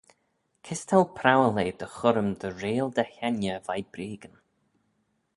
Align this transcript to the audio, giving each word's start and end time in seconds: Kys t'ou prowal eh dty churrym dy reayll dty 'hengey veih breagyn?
Kys 0.63 0.81
t'ou 0.87 1.03
prowal 1.17 1.57
eh 1.63 1.71
dty 1.79 1.87
churrym 1.97 2.29
dy 2.41 2.49
reayll 2.61 2.91
dty 2.95 3.05
'hengey 3.17 3.61
veih 3.67 3.87
breagyn? 3.91 4.35